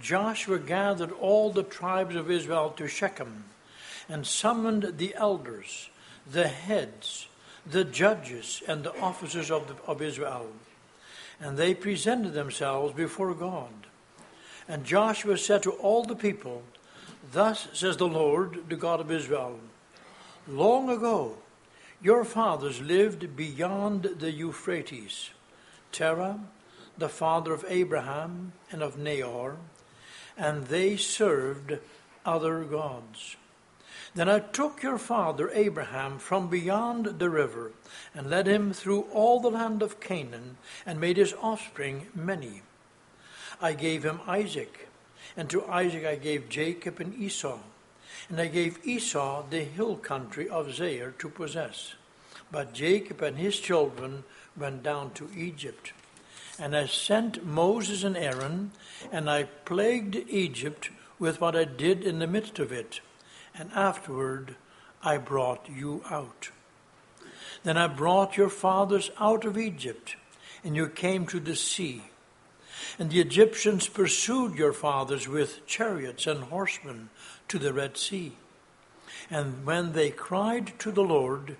[0.00, 3.44] Joshua gathered all the tribes of Israel to Shechem
[4.08, 5.90] and summoned the elders,
[6.30, 7.28] the heads,
[7.66, 10.46] the judges, and the officers of, the, of Israel.
[11.40, 13.72] And they presented themselves before God.
[14.68, 16.62] And Joshua said to all the people,
[17.32, 19.60] Thus says the Lord, the God of Israel
[20.48, 21.36] Long ago,
[22.02, 25.30] your fathers lived beyond the Euphrates.
[25.92, 26.40] Terah,
[26.96, 29.56] the father of Abraham and of Nahor,
[30.40, 31.78] and they served
[32.24, 33.36] other gods.
[34.14, 37.72] Then I took your father Abraham from beyond the river
[38.14, 42.62] and led him through all the land of Canaan and made his offspring many.
[43.60, 44.88] I gave him Isaac,
[45.36, 47.58] and to Isaac I gave Jacob and Esau.
[48.30, 51.94] And I gave Esau the hill country of Seir to possess.
[52.50, 54.24] But Jacob and his children
[54.56, 55.92] went down to Egypt.
[56.60, 58.72] And I sent Moses and Aaron,
[59.10, 63.00] and I plagued Egypt with what I did in the midst of it.
[63.54, 64.56] And afterward
[65.02, 66.50] I brought you out.
[67.62, 70.16] Then I brought your fathers out of Egypt,
[70.62, 72.02] and you came to the sea.
[72.98, 77.08] And the Egyptians pursued your fathers with chariots and horsemen
[77.48, 78.32] to the Red Sea.
[79.30, 81.56] And when they cried to the Lord,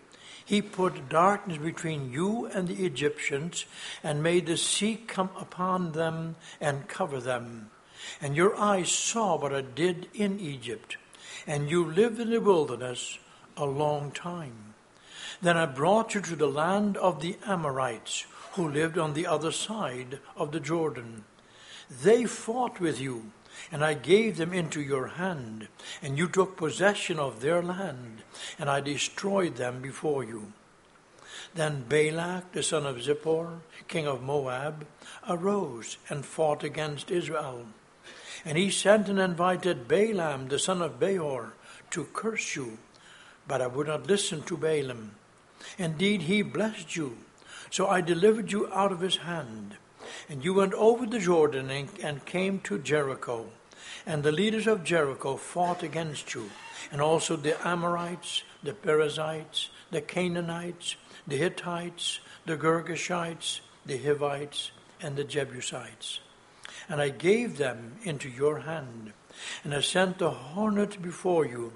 [0.50, 3.66] he put darkness between you and the Egyptians,
[4.02, 7.70] and made the sea come upon them and cover them.
[8.20, 10.96] And your eyes saw what I did in Egypt,
[11.46, 13.20] and you lived in the wilderness
[13.56, 14.74] a long time.
[15.40, 19.52] Then I brought you to the land of the Amorites, who lived on the other
[19.52, 21.22] side of the Jordan.
[22.02, 23.30] They fought with you
[23.70, 25.68] and I gave them into your hand,
[26.02, 28.22] and you took possession of their land,
[28.58, 30.52] and I destroyed them before you.
[31.54, 34.86] Then Balak, the son of Zippor, king of Moab,
[35.28, 37.66] arose and fought against Israel.
[38.44, 41.52] And he sent and invited Balaam, the son of Beor,
[41.90, 42.78] to curse you.
[43.48, 45.16] But I would not listen to Balaam.
[45.76, 47.18] Indeed, he blessed you.
[47.70, 49.76] So I delivered you out of his hand.
[50.28, 53.46] And you went over the Jordan and came to Jericho.
[54.06, 56.50] And the leaders of Jericho fought against you,
[56.90, 60.96] and also the Amorites, the Perizzites, the Canaanites,
[61.26, 66.20] the Hittites, the Girgashites, the Hivites, and the Jebusites.
[66.88, 69.12] And I gave them into your hand,
[69.64, 71.72] and I sent the hornet before you,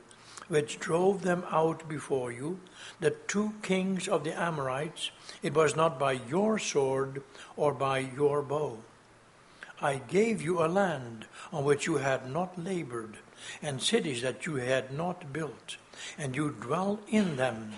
[0.49, 2.61] which drove them out before you,
[3.01, 5.11] the two kings of the Amorites.
[5.43, 7.23] It was not by your sword
[7.57, 8.79] or by your bow.
[9.85, 13.19] I gave you a land on which you had not labored,
[13.61, 15.77] and cities that you had not built,
[16.17, 17.75] and you dwell in them.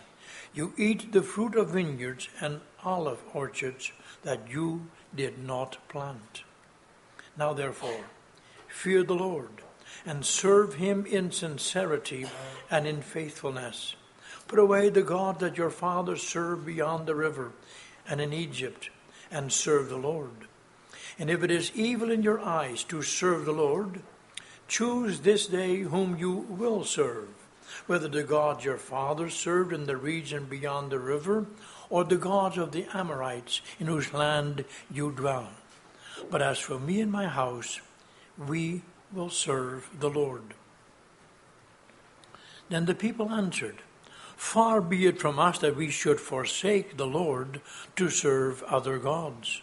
[0.55, 3.91] You eat the fruit of vineyards and olive orchards
[4.23, 4.87] that you
[5.17, 6.45] did not plant.
[7.37, 8.05] Now, therefore,
[8.69, 9.63] fear the Lord
[10.07, 12.27] and serve him in sincerity
[12.71, 13.97] and in faithfulness.
[14.47, 17.51] Put away the God that your fathers served beyond the river
[18.09, 18.91] and in Egypt,
[19.29, 20.47] and serve the Lord.
[21.19, 24.01] And if it is evil in your eyes to serve the Lord,
[24.69, 27.29] choose this day whom you will serve,
[27.87, 31.47] whether the gods your fathers served in the region beyond the river,
[31.89, 35.49] or the gods of the Amorites in whose land you dwell.
[36.31, 37.81] But as for me and my house,
[38.37, 40.55] we will serve the Lord.
[42.69, 43.77] Then the people answered,
[44.37, 47.63] Far be it from us that we should forsake the Lord
[47.97, 49.63] to serve other gods.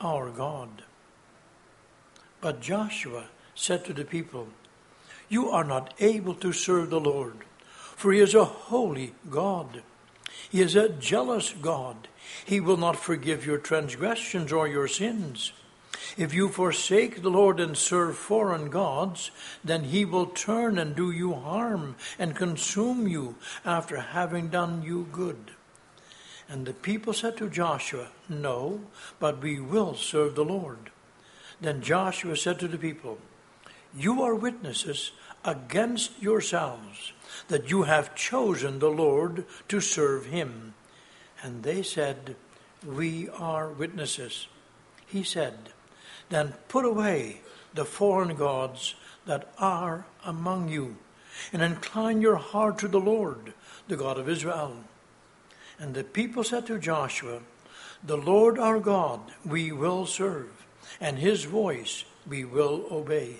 [0.00, 0.82] our God.
[2.40, 4.48] But Joshua said to the people,
[5.28, 7.38] You are not able to serve the Lord,
[7.96, 9.82] for he is a holy God.
[10.50, 12.08] He is a jealous God.
[12.44, 15.52] He will not forgive your transgressions or your sins.
[16.16, 19.30] If you forsake the Lord and serve foreign gods,
[19.62, 25.06] then he will turn and do you harm and consume you after having done you
[25.12, 25.52] good.
[26.50, 28.80] And the people said to Joshua, No,
[29.18, 30.90] but we will serve the Lord.
[31.60, 33.18] Then Joshua said to the people,
[33.96, 35.12] You are witnesses
[35.44, 37.12] against yourselves
[37.48, 40.74] that you have chosen the Lord to serve him.
[41.42, 42.34] And they said,
[42.84, 44.48] We are witnesses.
[45.06, 45.70] He said,
[46.30, 47.42] then put away
[47.74, 48.94] the foreign gods
[49.26, 50.96] that are among you,
[51.52, 53.52] and incline your heart to the Lord,
[53.88, 54.76] the God of Israel.
[55.80, 57.40] And the people said to Joshua,
[58.04, 60.66] The Lord our God we will serve,
[61.00, 63.36] and his voice we will obey.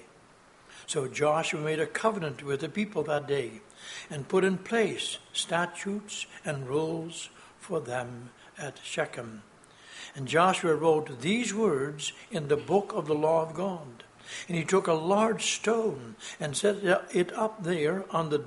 [0.87, 3.61] So Joshua made a covenant with the people that day
[4.09, 7.29] and put in place statutes and rules
[7.59, 9.43] for them at Shechem.
[10.17, 14.03] And Joshua wrote these words in the book of the law of God.
[14.49, 16.77] And he took a large stone and set
[17.13, 18.39] it up there on the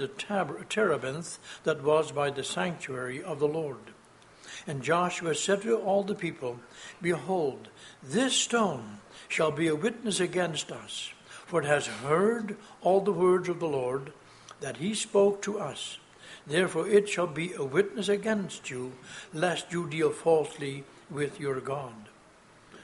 [0.69, 3.91] terebinth that was by the sanctuary of the Lord.
[4.65, 6.59] And Joshua said to all the people,
[7.01, 7.69] Behold,
[8.01, 11.13] this stone shall be a witness against us
[11.53, 14.11] for it has heard all the words of the Lord
[14.59, 15.99] that he spoke to us.
[16.47, 18.93] Therefore it shall be a witness against you,
[19.33, 21.93] lest you deal falsely with your God.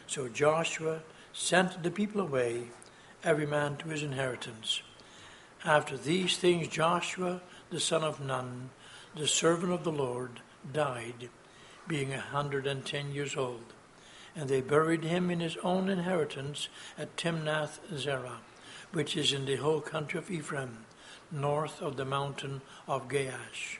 [0.06, 1.00] So Joshua
[1.34, 2.66] sent the people away,
[3.24, 4.81] every man to his inheritance.
[5.66, 8.69] After these things, Joshua, the son of Nun,
[9.16, 10.39] the servant of the Lord,
[10.71, 11.30] died,
[11.88, 13.74] being a hundred and ten years old.
[14.36, 18.39] And they buried him in his own inheritance at Timnath Zerah
[18.92, 20.86] which is in the whole country of Ephraim,
[21.31, 23.77] north of the mountain of Gaash.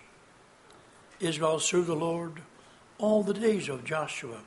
[1.20, 2.42] Israel served the Lord
[2.98, 4.42] all the days of Joshua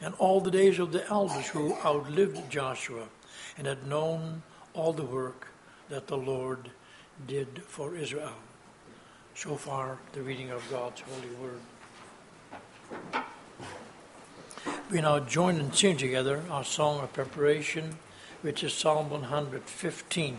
[0.00, 3.08] and all the days of the elders who outlived Joshua
[3.56, 4.42] and had known
[4.74, 5.48] all the work
[5.88, 6.70] that the Lord
[7.26, 8.32] did for Israel.
[9.34, 13.24] So far, the reading of God's holy word.
[14.90, 17.96] We now join and sing together our song of preparation
[18.42, 20.38] which is Psalm 115.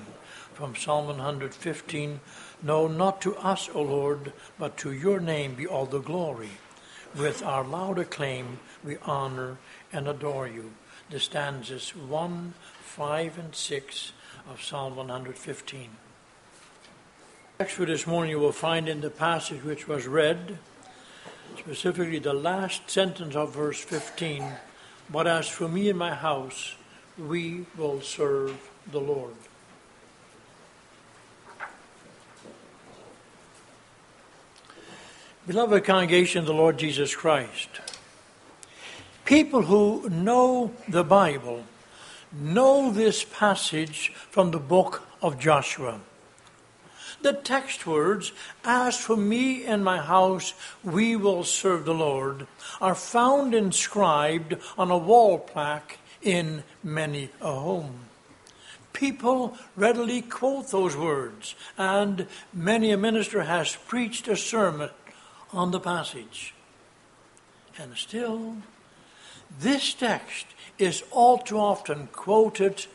[0.54, 2.20] From Psalm 115
[2.64, 6.52] No, not to us, O Lord, but to your name be all the glory.
[7.16, 9.58] With our loud acclaim, we honor
[9.92, 10.72] and adore you.
[11.10, 12.54] The stanzas 1,
[12.92, 14.12] 5, and 6
[14.50, 15.90] of Psalm 115.
[17.58, 20.58] Text for this morning you will find in the passage which was read,
[21.58, 24.44] specifically the last sentence of verse 15.
[25.10, 26.76] But as for me and my house,
[27.18, 28.60] we will serve
[28.92, 29.36] the Lord.
[35.48, 37.70] Beloved congregation of the Lord Jesus Christ,
[39.24, 41.64] people who know the Bible
[42.32, 46.00] know this passage from the book of Joshua.
[47.22, 48.32] The text words,
[48.64, 52.48] As for me and my house, we will serve the Lord,
[52.80, 58.06] are found inscribed on a wall plaque in many a home.
[58.94, 64.90] People readily quote those words, and many a minister has preached a sermon
[65.54, 66.54] on the passage.
[67.78, 68.58] And still,
[69.60, 70.46] this text
[70.82, 72.86] is all too often quoted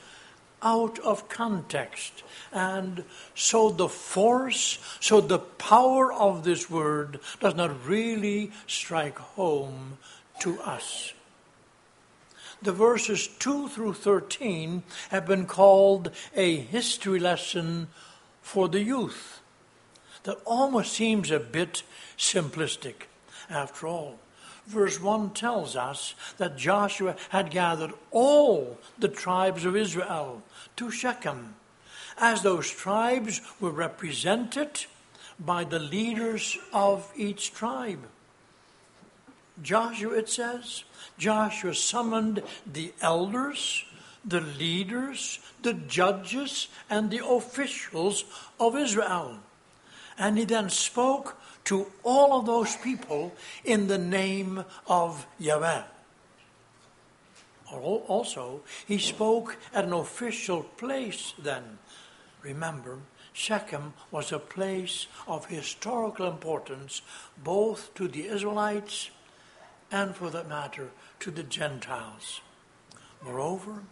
[0.62, 2.23] out of context.
[2.53, 3.05] And
[3.35, 9.99] so the force, so the power of this word does not really strike home
[10.41, 11.12] to us
[12.62, 17.89] the verses 2 through 13 have been called a history lesson
[18.43, 19.41] for the youth.
[20.25, 21.82] That almost seems a bit
[22.19, 23.06] simplistic.
[23.49, 24.19] After all,
[24.67, 30.43] verse 1 tells us that Joshua had gathered all the tribes of Israel
[30.77, 31.55] to Shechem,
[32.19, 34.87] as those tribes were represented
[35.39, 38.06] by the leaders of each tribe.
[39.63, 40.85] Joshua, it says,
[41.19, 43.85] Joshua summoned the elders,
[44.25, 48.25] the leaders, the judges, and the officials
[48.61, 49.39] of Israel.
[50.19, 55.82] And he then spoke to all of those people in the name of Yahweh.
[57.73, 61.79] Also, he spoke at an official place then.
[62.43, 63.01] Remember,
[63.32, 67.03] Shechem was a place of historical importance
[67.43, 69.11] both to the Israelites
[69.91, 72.41] and, for that matter, to the Gentiles.
[73.23, 73.82] Moreover,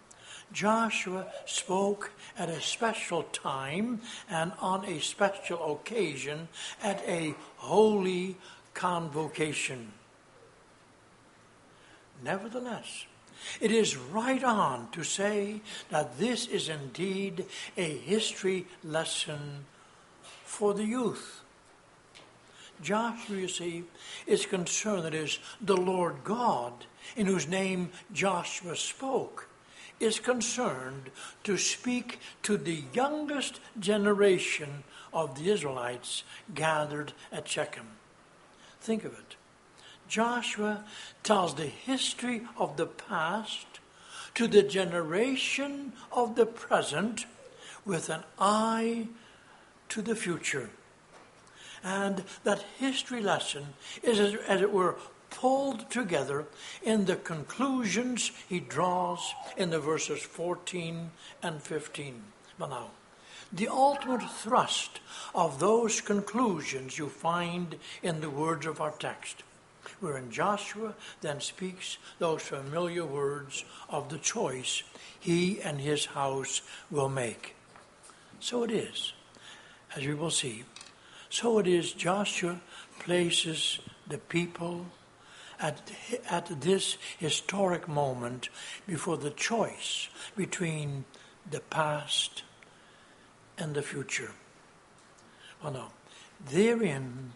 [0.55, 6.49] Joshua spoke at a special time and on a special occasion
[6.83, 8.37] at a holy
[8.73, 9.93] convocation.
[12.23, 13.05] Nevertheless,
[13.61, 17.45] it is right on to say that this is indeed
[17.77, 19.67] a history lesson
[20.45, 21.43] for the youth.
[22.83, 23.85] Joshua, you see,
[24.27, 26.73] is concerned that is the Lord God
[27.17, 29.49] in whose name Joshua spoke,
[30.01, 31.11] is concerned
[31.45, 36.25] to speak to the youngest generation of the Israelites
[36.55, 37.87] gathered at Shechem.
[38.81, 39.37] Think of it.
[40.09, 40.85] Joshua
[41.23, 43.67] tells the history of the past
[44.35, 47.27] to the generation of the present
[47.85, 49.09] with an eye
[49.89, 50.71] to the future.
[51.83, 54.97] And that history lesson is, as, it were,
[55.35, 56.47] pulled together
[56.83, 61.11] in the conclusions he draws in the verses 14
[61.43, 62.23] and 15.
[62.59, 62.91] But now,
[63.53, 65.01] the ultimate thrust
[65.35, 69.43] of those conclusions you find in the words of our text,
[70.01, 74.83] wherein Joshua then speaks those familiar words of the choice
[75.21, 77.55] he and his house will make.
[78.41, 79.13] So it is,
[79.97, 80.65] as we will see.
[81.29, 82.61] So it is, Joshua
[83.01, 84.87] places the people
[85.65, 85.91] at,
[86.29, 88.51] at this historic moment
[88.87, 91.07] before the choice between
[91.51, 92.43] the past
[93.57, 94.33] and the future.
[95.65, 95.87] Oh no,
[96.51, 97.33] therein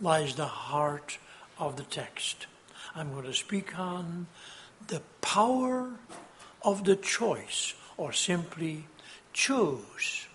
[0.00, 1.18] lies the heart
[1.56, 2.48] of the text.
[2.96, 4.26] I'm going to speak on
[4.88, 5.90] the power
[6.62, 8.86] of the choice, or simply
[9.32, 10.26] choose.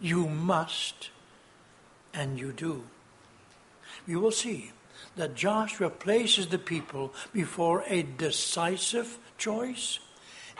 [0.00, 1.08] You must,
[2.12, 2.84] and you do.
[4.06, 4.72] You will see
[5.16, 9.98] that Joshua places the people before a decisive choice,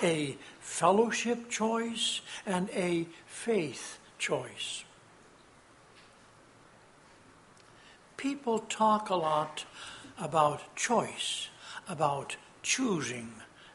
[0.02, 4.84] a fellowship choice, and a faith choice.
[8.16, 9.64] People talk a lot
[10.18, 11.48] about choice,
[11.88, 13.32] about choosing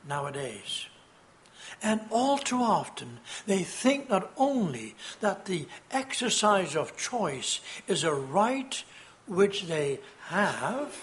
[0.08, 0.88] nowadays.
[1.84, 8.14] And all too often, they think not only that the exercise of choice is a
[8.14, 8.84] right
[9.28, 10.00] which they
[10.32, 10.96] have,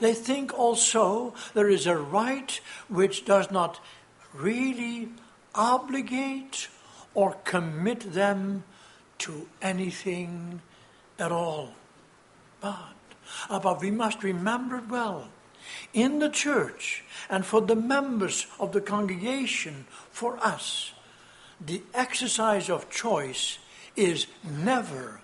[0.00, 3.80] they think also there is a right which does not
[4.34, 5.08] really
[5.54, 6.68] obligate
[7.14, 8.64] or commit them
[9.18, 10.60] to anything
[11.18, 11.70] at all.
[12.60, 12.94] But,
[13.48, 15.28] but we must remember it well.
[15.92, 20.92] In the church and for the members of the congregation, for us,
[21.60, 23.58] the exercise of choice
[23.96, 25.20] is never,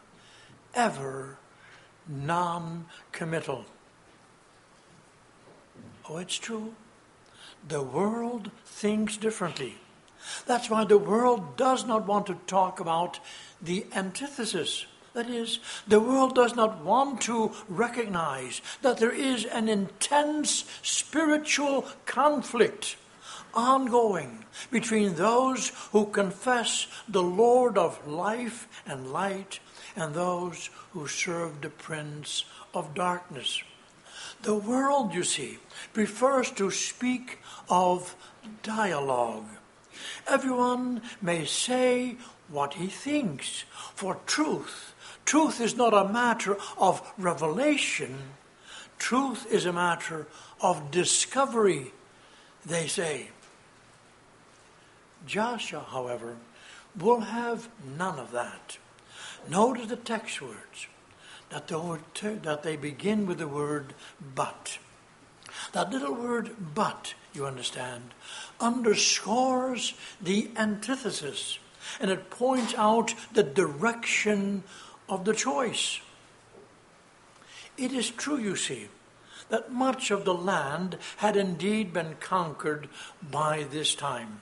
[0.75, 1.39] ever
[2.09, 3.65] non committal.
[6.09, 6.75] Oh, it's true.
[7.67, 9.79] The world thinks differently.
[10.47, 13.21] That's why the world does not want to talk about
[13.61, 14.87] the antithesis.
[15.15, 21.87] That is, the world does not want to recognize that there is an intense spiritual
[22.05, 22.97] conflict
[23.55, 29.61] ongoing between those who confess the Lord of life and light
[29.97, 33.63] and those who serve the prince of darkness.
[34.43, 35.59] The world, you see,
[35.93, 38.15] prefers to speak of
[38.63, 39.47] dialogue.
[40.27, 42.17] Everyone may say
[42.49, 44.95] what he thinks, for truth.
[45.25, 48.19] Truth is not a matter of revelation,
[48.99, 50.27] truth is a matter
[50.61, 51.93] of discovery,
[52.67, 53.31] they say.
[55.27, 56.37] Joshua, however,
[56.99, 58.77] will have none of that.
[59.49, 60.87] Notice the text words
[61.51, 62.03] that, the word
[62.43, 63.95] that they begin with the word
[64.35, 64.79] but.
[65.73, 68.15] That little word but, you understand,
[68.61, 71.59] underscores the antithesis
[72.01, 74.65] and it points out the direction
[75.09, 76.01] of the choice.
[77.77, 78.89] It is true, you see,
[79.49, 82.89] that much of the land had indeed been conquered
[83.23, 84.41] by this time.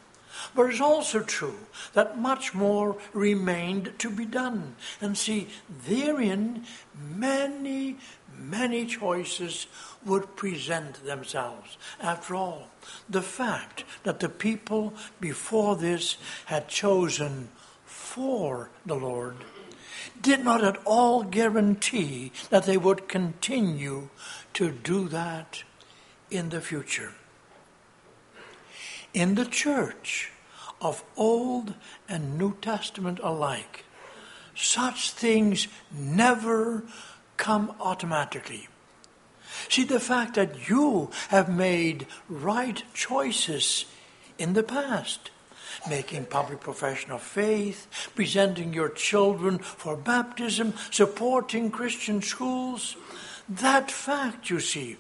[0.55, 1.59] But it's also true
[1.93, 4.77] that much more remained to be done.
[5.01, 5.49] And see,
[5.87, 7.99] therein many,
[8.37, 9.67] many choices
[10.05, 11.77] would present themselves.
[12.01, 12.69] After all,
[13.09, 17.49] the fact that the people before this had chosen
[17.85, 19.37] for the Lord
[20.21, 24.09] did not at all guarantee that they would continue
[24.55, 25.62] to do that
[26.31, 27.12] in the future.
[29.14, 30.31] In the church
[30.81, 31.75] of Old
[32.09, 33.85] and New Testament alike,
[34.54, 36.83] such things never
[37.37, 38.69] come automatically.
[39.69, 43.85] See, the fact that you have made right choices
[44.38, 45.31] in the past,
[45.88, 52.97] making public profession of faith, presenting your children for baptism, supporting Christian schools,
[53.56, 54.97] that fact, you see,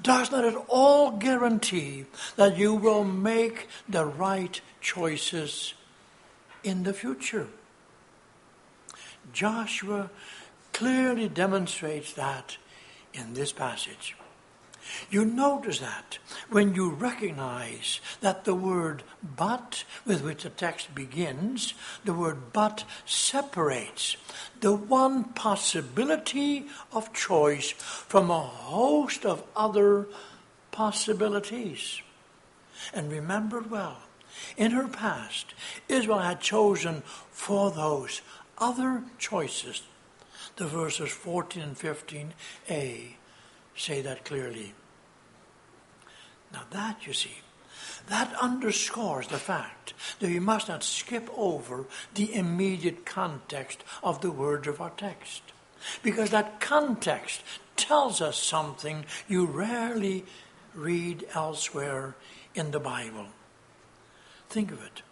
[0.00, 5.74] does not at all guarantee that you will make the right choices
[6.62, 7.46] in the future.
[9.32, 10.10] Joshua
[10.72, 12.56] clearly demonstrates that
[13.14, 14.16] in this passage.
[15.10, 21.74] You notice that when you recognize that the word but, with which the text begins,
[22.04, 24.16] the word but separates
[24.60, 30.06] the one possibility of choice from a host of other
[30.70, 32.00] possibilities.
[32.92, 33.98] And remember well,
[34.56, 35.54] In her past,
[35.88, 38.20] Israel had chosen for those
[38.58, 39.82] other choices.
[40.56, 43.14] The verses 14 and 15a
[43.76, 44.74] say that clearly.
[46.52, 47.38] Now, that, you see,
[48.08, 54.30] that underscores the fact that we must not skip over the immediate context of the
[54.30, 55.42] words of our text.
[56.02, 57.42] Because that context
[57.76, 60.24] tells us something you rarely
[60.74, 62.14] read elsewhere
[62.54, 63.26] in the Bible.
[64.48, 65.02] Think of it.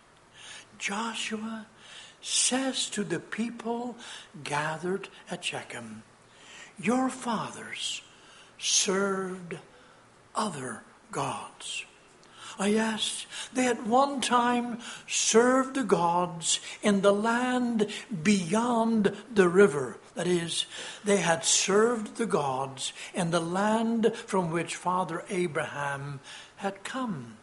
[0.78, 1.66] Joshua
[2.20, 3.96] says to the people
[4.42, 6.02] gathered at Shechem,
[6.80, 8.02] Your fathers
[8.58, 9.58] served
[10.34, 10.82] other
[11.12, 11.84] gods.
[12.58, 17.88] Oh, yes, they at one time served the gods in the land
[18.22, 19.98] beyond the river.
[20.14, 20.66] That is,
[21.04, 26.20] they had served the gods in the land from which Father Abraham
[26.56, 27.38] had come.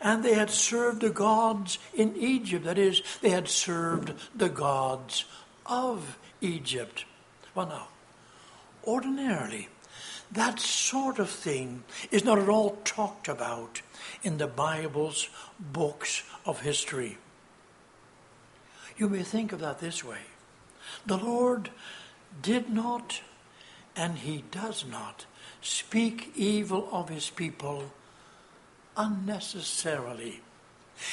[0.00, 2.64] And they had served the gods in Egypt.
[2.64, 5.26] That is, they had served the gods
[5.64, 7.04] of Egypt.
[7.54, 7.88] Well, now,
[8.84, 9.68] ordinarily,
[10.32, 13.82] that sort of thing is not at all talked about
[14.22, 15.28] in the Bible's
[15.58, 17.18] books of history.
[18.96, 20.20] You may think of that this way
[21.04, 21.70] the Lord
[22.42, 23.20] did not,
[23.94, 25.26] and He does not,
[25.60, 27.92] speak evil of His people
[28.96, 30.40] unnecessarily.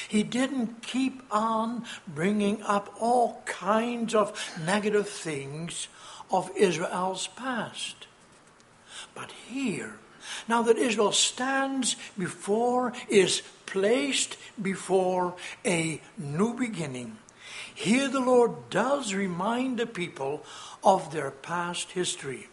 [0.08, 5.89] He didn't keep on bringing up all kinds of negative things
[6.32, 8.08] of Israel's past.
[9.15, 9.98] But here,
[10.48, 17.17] now that Israel stands before, is placed before a new beginning,
[17.74, 20.46] here the Lord does remind the people
[20.84, 22.48] of their past history.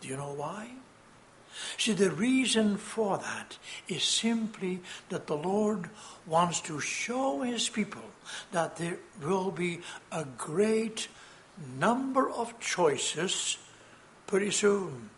[0.00, 0.70] Do you know why?
[1.78, 3.58] See, the reason for that
[3.88, 5.88] is simply that the Lord
[6.26, 8.02] wants to show his people
[8.50, 11.08] that there will be a great
[11.78, 13.58] number of choices
[14.26, 15.10] pretty soon,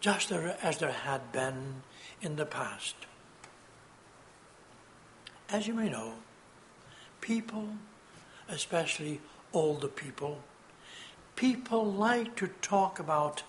[0.00, 1.82] just as there had been
[2.20, 2.94] in the past.
[5.48, 6.14] As you may know,
[7.20, 7.68] people,
[8.48, 9.20] especially
[9.52, 10.40] older people,
[11.36, 13.42] people like to talk about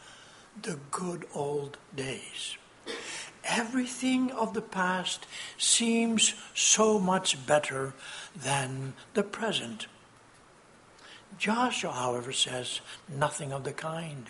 [0.62, 2.58] the good old days.
[3.44, 5.26] Everything of the past
[5.58, 7.94] seems so much better
[8.36, 9.88] than the present.
[11.38, 14.30] Joshua, however, says nothing of the kind.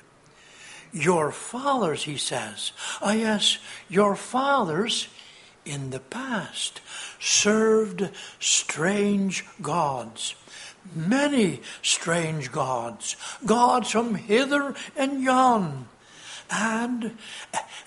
[0.93, 3.57] Your fathers, he says, ah, yes,
[3.89, 5.07] your fathers
[5.65, 6.81] in the past
[7.19, 10.35] served strange gods
[10.95, 15.87] many strange gods, gods from hither and yon.
[16.51, 17.17] And,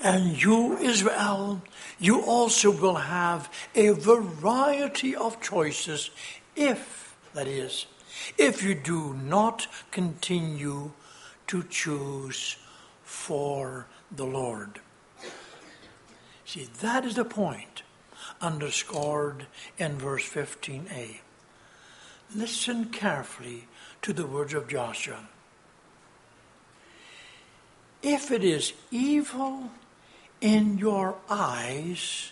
[0.00, 1.62] and you, Israel,
[1.98, 6.10] you also will have a variety of choices
[6.56, 7.86] if, that is,
[8.38, 10.92] if you do not continue
[11.46, 12.56] to choose
[13.16, 14.78] for the Lord.
[16.44, 17.82] See, that is the point
[18.40, 19.46] underscored
[19.78, 21.16] in verse 15a.
[22.34, 23.66] Listen carefully
[24.02, 25.28] to the words of Joshua.
[28.02, 29.70] If it is evil
[30.40, 32.30] in your eyes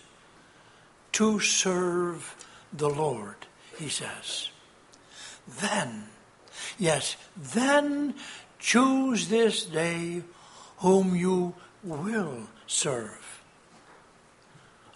[1.12, 2.36] to serve
[2.72, 3.46] the Lord,
[3.78, 4.50] he says,
[5.60, 6.04] then,
[6.78, 8.14] yes, then
[8.60, 10.22] choose this day
[10.84, 13.40] whom you will serve.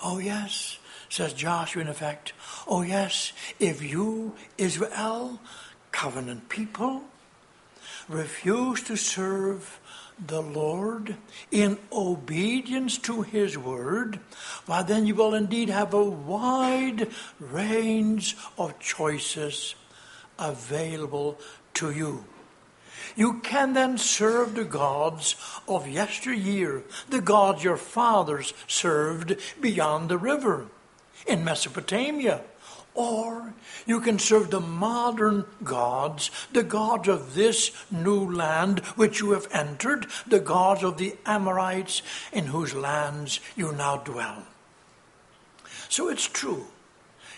[0.05, 2.35] Oh, yes, says Joshua in effect.
[2.66, 5.40] Oh, yes, if you, Israel,
[5.90, 7.05] covenant people,
[8.07, 9.81] refuse to serve
[10.27, 11.16] the Lord
[11.51, 14.20] in obedience to His word,
[14.66, 17.09] why then you will indeed have a wide
[17.40, 19.74] range of choices
[20.38, 21.38] available
[21.74, 22.27] to you.
[23.17, 30.19] You can then serve the gods of yesteryear, the gods your fathers served beyond the
[30.19, 30.67] river
[31.27, 32.43] in Mesopotamia.
[32.95, 33.55] Or
[33.87, 39.47] you can serve the modern gods, the gods of this new land which you have
[39.53, 44.43] entered, the gods of the Amorites in whose lands you now dwell.
[45.89, 46.67] So it's true.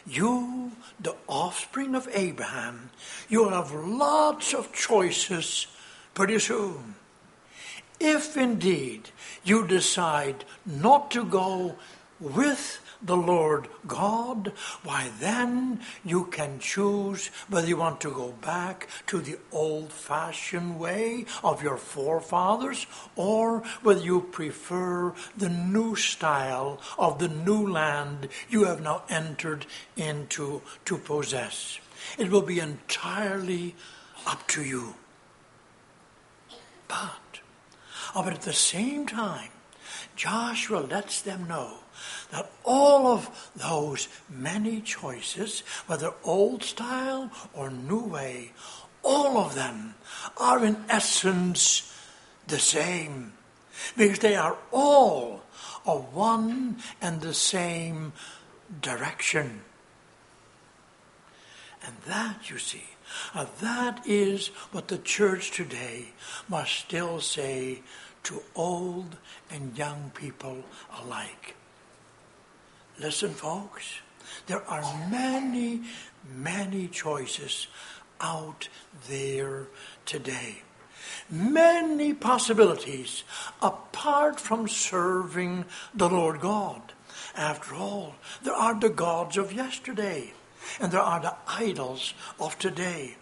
[0.07, 2.91] You, the offspring of Abraham,
[3.29, 5.67] you'll have lots of choices
[6.15, 6.95] pretty soon.
[7.99, 9.11] If indeed
[9.45, 11.77] you decide not to go
[12.19, 14.53] with the Lord God,
[14.85, 20.79] why then you can choose whether you want to go back to the old fashioned
[20.79, 22.87] way of your forefathers
[23.17, 29.67] or whether you prefer the new style of the new land you have now entered
[29.97, 31.79] into to possess.
[32.19, 33.75] It will be entirely
[34.27, 34.95] up to you.
[36.89, 37.41] But,
[38.15, 39.51] but at the same time,
[40.17, 41.79] Joshua lets them know
[42.31, 48.53] that all of those many choices, whether old style or new way,
[49.03, 49.95] all of them
[50.37, 51.95] are in essence
[52.47, 53.33] the same
[53.97, 55.43] because they are all
[55.87, 58.13] of one and the same
[58.83, 59.63] direction.
[61.83, 62.85] And that, you see,
[63.35, 66.09] uh, that is what the church today
[66.49, 67.81] must still say
[68.25, 69.17] to old
[69.51, 70.63] and young people
[71.03, 71.55] alike.
[73.01, 74.01] Listen, folks,
[74.47, 75.81] there are many,
[76.37, 77.67] many choices
[78.21, 78.69] out
[79.09, 79.69] there
[80.05, 80.63] today.
[81.31, 83.25] Many possibilities
[83.63, 86.93] apart from serving the Lord God.
[87.35, 90.35] After all, there are the gods of yesterday,
[90.79, 93.17] and there are the idols of today.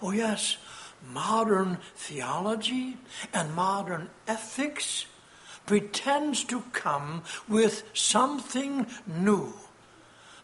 [0.00, 0.58] Oh, yes,
[1.12, 2.98] modern theology
[3.34, 5.06] and modern ethics
[5.68, 9.52] pretends to come with something new.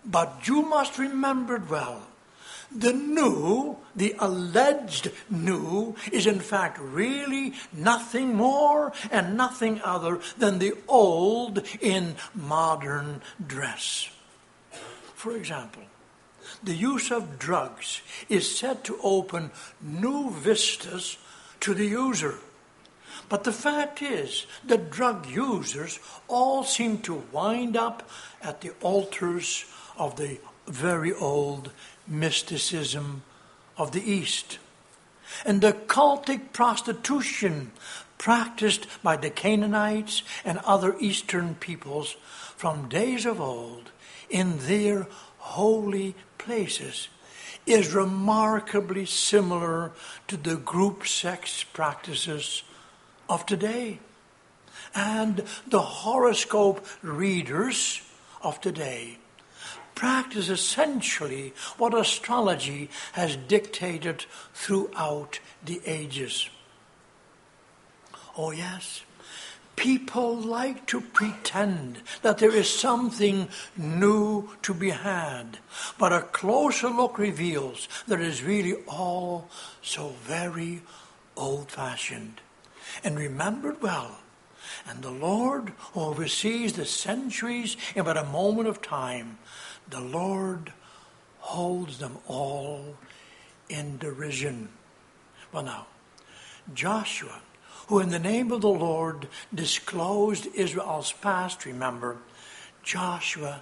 [0.05, 2.03] But you must remember well.
[2.71, 10.59] The new, the alleged new, is in fact really nothing more and nothing other than
[10.59, 14.11] the old in modern dress.
[15.15, 15.85] For example,
[16.63, 21.17] the use of drugs is said to open new vistas
[21.61, 22.35] to the user.
[23.29, 28.09] But the fact is that drug users all seem to wind up
[28.43, 29.65] at the altars
[29.97, 31.71] of the very old
[32.07, 33.23] mysticism
[33.77, 34.59] of the East.
[35.45, 37.73] And the cultic prostitution
[38.19, 42.17] practiced by the Canaanites and other Eastern peoples
[42.57, 43.91] from days of old
[44.31, 45.07] in their
[45.39, 47.09] holy places
[47.67, 49.93] is remarkably similar
[50.29, 52.63] to the group sex practices
[53.29, 53.99] of today.
[54.95, 58.03] And the horoscope readers
[58.43, 59.19] of today
[59.95, 66.51] practice essentially what astrology has dictated throughout the ages.
[68.37, 69.03] Oh, yes.
[69.77, 75.59] People like to pretend that there is something new to be had,
[75.99, 79.49] but a closer look reveals that it is really all
[79.83, 80.83] so very
[81.37, 82.41] old fashioned
[83.03, 84.19] and remembered well.
[84.89, 89.39] And the Lord, who oversees the centuries in but a moment of time,
[89.89, 90.73] the Lord
[91.39, 92.97] holds them all
[93.69, 94.69] in derision.
[95.53, 95.87] Well, now,
[96.73, 97.41] Joshua
[97.89, 102.17] who in the name of the Lord disclosed Israel's past, remember,
[102.83, 103.61] Joshua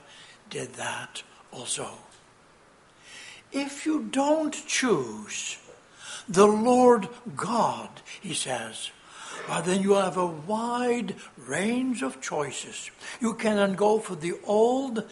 [0.51, 1.88] did that also.
[3.51, 5.59] If you don't choose
[6.29, 7.88] the Lord God,
[8.21, 8.90] he says,
[9.49, 11.15] well, then you have a wide
[11.47, 12.91] range of choices.
[13.21, 15.05] You can then go for the old,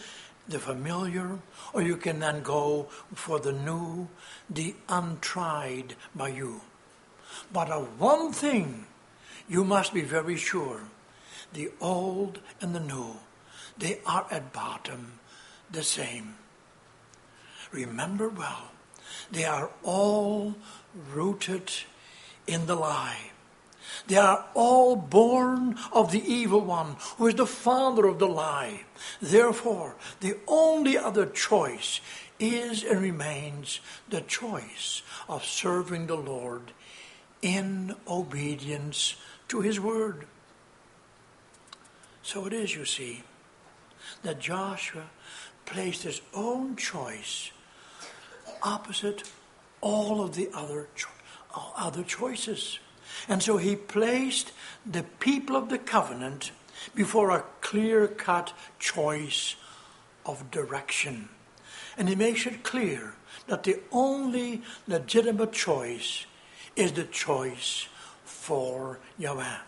[0.49, 1.39] the familiar,
[1.73, 4.09] or you can then go for the new,
[4.49, 6.61] the untried by you.
[7.53, 8.87] But of one thing
[9.49, 10.83] you must be very sure
[11.53, 13.17] the old and the new,
[13.77, 15.19] they are at bottom
[15.71, 16.37] the same.
[17.73, 18.71] Remember well,
[19.31, 20.55] they are all
[21.13, 21.71] rooted
[22.47, 23.31] in the lie.
[24.07, 28.83] They are all born of the evil one, who is the father of the lie.
[29.21, 32.01] Therefore, the only other choice
[32.39, 36.73] is and remains the choice of serving the Lord
[37.43, 39.17] in obedience
[39.49, 40.27] to his word.
[42.23, 43.23] So it is, you see,
[44.23, 45.05] that Joshua
[45.67, 47.51] placed his own choice
[48.63, 49.31] opposite
[49.81, 51.09] all of the other, cho-
[51.77, 52.79] other choices.
[53.29, 54.53] And so he placed
[54.85, 56.53] the people of the covenant
[56.95, 59.57] before a clear cut choice
[60.25, 61.29] of direction.
[61.97, 63.15] And he makes it clear
[63.47, 66.27] that the only legitimate choice
[66.77, 67.89] is the choice
[68.25, 69.59] for Yahweh.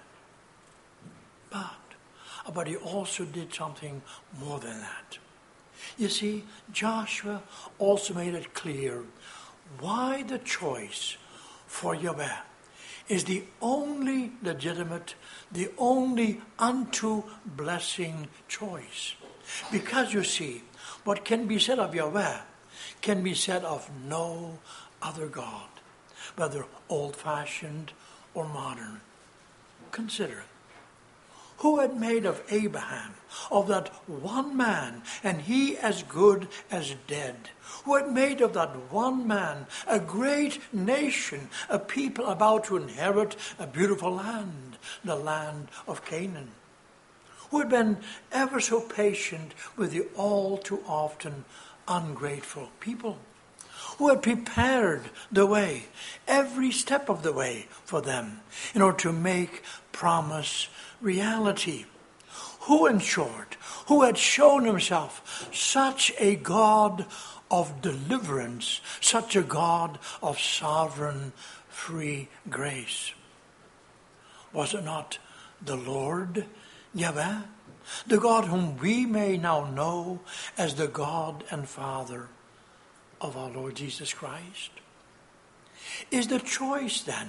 [1.51, 4.03] But, but he also did something
[4.41, 5.19] more than that.
[5.99, 7.43] You see, Joshua
[7.79, 9.03] also made it clear
[9.79, 11.17] why the choice
[11.67, 12.37] for Yahweh
[13.09, 15.15] is the only legitimate,
[15.51, 19.15] the only unto blessing choice.
[19.71, 20.63] Because you see,
[21.05, 22.41] what can be said of Yahweh
[23.01, 24.59] can be said of no
[25.03, 25.69] other God,
[26.37, 27.93] whether old fashioned
[28.35, 29.01] or modern.
[29.91, 30.45] Consider.
[31.63, 33.15] Who had made of Abraham,
[33.49, 37.51] of that one man, and he as good as dead?
[37.85, 43.37] Who had made of that one man a great nation, a people about to inherit
[43.61, 46.51] a beautiful land, the land of Canaan?
[47.51, 47.99] Who had been
[48.33, 51.45] ever so patient with the all too often
[51.87, 53.19] ungrateful people?
[53.99, 55.85] who had prepared the way,
[56.27, 58.41] every step of the way for them,
[58.75, 60.69] in order to make promise
[61.03, 61.85] reality.
[62.61, 63.57] Who, in short,
[63.89, 67.07] who had shown himself such a God
[67.51, 71.33] of deliverance, such a God of sovereign
[71.69, 73.13] free grace?
[74.53, 75.19] Was it not
[75.61, 76.47] the Lord,
[76.95, 77.41] Yahweh,
[78.07, 80.21] the God whom we may now know
[80.57, 82.29] as the God and Father
[83.21, 84.71] of our Lord Jesus Christ?
[86.11, 87.29] Is the choice then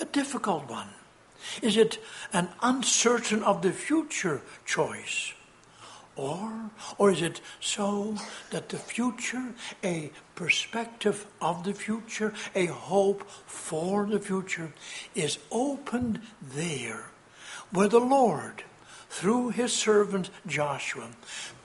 [0.00, 0.88] a difficult one?
[1.62, 1.98] Is it
[2.32, 5.32] an uncertain of the future choice?
[6.14, 8.16] Or, or is it so
[8.50, 14.72] that the future, a perspective of the future, a hope for the future,
[15.14, 17.06] is opened there
[17.70, 18.64] where the Lord,
[19.08, 21.08] through his servant Joshua,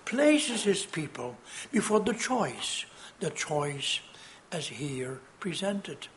[0.06, 1.36] places his people
[1.72, 2.86] before the choice
[3.20, 4.00] the choice
[4.52, 6.08] as here presented.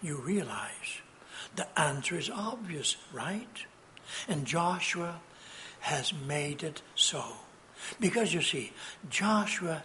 [0.00, 1.00] You realize
[1.56, 3.64] the answer is obvious, right?
[4.28, 5.20] And Joshua
[5.80, 7.24] has made it so.
[8.00, 8.72] Because you see,
[9.10, 9.82] Joshua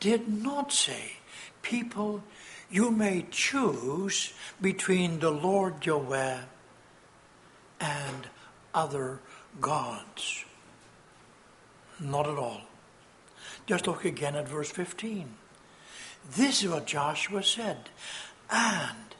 [0.00, 1.16] did not say,
[1.62, 2.22] People,
[2.70, 6.38] you may choose between the Lord Yahweh
[7.80, 8.28] and
[8.74, 9.20] other
[9.60, 10.44] gods.
[12.00, 12.62] Not at all.
[13.66, 15.34] Just look again at verse 15.
[16.36, 17.90] This is what Joshua said.
[18.50, 19.11] And,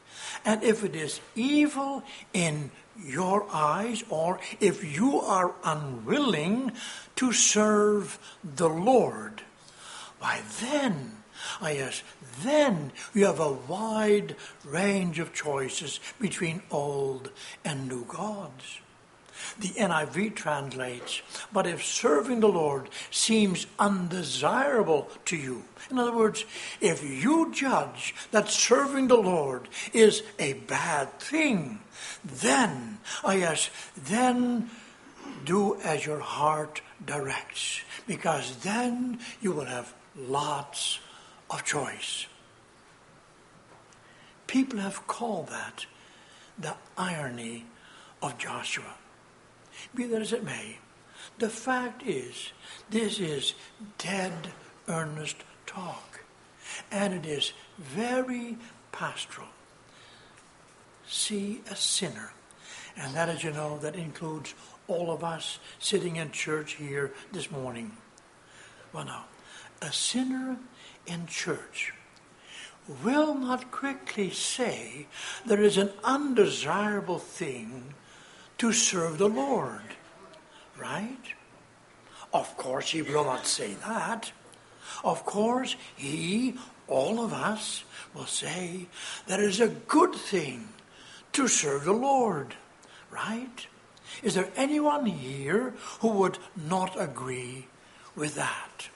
[0.45, 2.71] and if it is evil in
[3.03, 6.71] your eyes, or if you are unwilling
[7.15, 9.41] to serve the Lord,
[10.19, 12.03] why then, ah, I ask,
[12.41, 17.31] then you have a wide range of choices between old
[17.65, 18.79] and new gods.
[19.59, 26.45] The NIV translates, but if serving the Lord seems undesirable to you, in other words,
[26.81, 31.79] if you judge that serving the Lord is a bad thing,
[32.23, 34.69] then, ah, I ask, then
[35.45, 40.99] do as your heart directs, because then you will have lots
[41.49, 42.27] of choice.
[44.47, 45.85] People have called that
[46.57, 47.65] the irony
[48.21, 48.95] of Joshua.
[49.95, 50.77] Be that as it may,
[51.39, 52.51] the fact is,
[52.89, 53.53] this is
[53.97, 54.33] dead
[54.87, 56.21] earnest talk,
[56.91, 58.57] and it is very
[58.91, 59.47] pastoral.
[61.07, 62.31] See a sinner,
[62.97, 64.53] and that, as you know, that includes
[64.87, 67.91] all of us sitting in church here this morning.
[68.91, 69.25] Well, now,
[69.81, 70.57] a sinner
[71.05, 71.93] in church
[73.03, 75.07] will not quickly say
[75.45, 77.93] there is an undesirable thing
[78.63, 79.81] to serve the Lord.
[80.79, 81.25] Right?
[82.33, 84.31] Of course, he will not say that.
[85.03, 86.55] Of course, he,
[86.87, 87.83] all of us,
[88.15, 88.87] will say
[89.27, 90.69] that is a good thing
[91.33, 92.55] to serve the Lord.
[93.11, 93.67] Right?
[94.23, 97.67] Is there anyone here who would not agree
[98.15, 98.87] with that?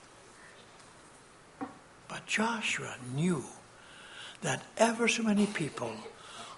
[2.07, 3.43] But Joshua knew
[4.43, 5.91] that ever so many people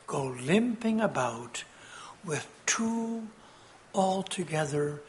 [0.06, 1.64] go limping about
[2.24, 3.28] with two
[3.96, 5.02] altogether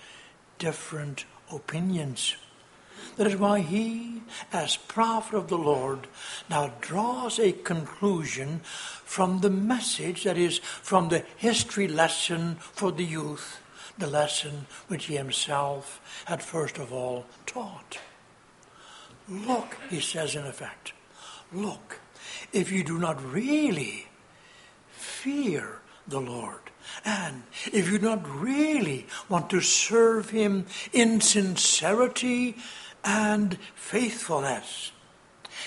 [0.58, 2.34] different opinions.
[3.18, 6.06] That is why he, as prophet of the Lord,
[6.48, 13.04] now draws a conclusion from the message, that is, from the history lesson for the
[13.04, 13.60] youth,
[13.98, 17.98] the lesson which he himself had first of all taught.
[19.28, 20.94] Look, he says in effect,
[21.52, 22.00] look,
[22.54, 24.06] if you do not really
[24.88, 26.69] fear the Lord,
[27.04, 32.56] and if you don't really want to serve Him in sincerity
[33.04, 34.92] and faithfulness,